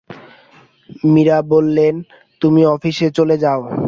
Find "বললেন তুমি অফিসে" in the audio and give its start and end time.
1.41-3.07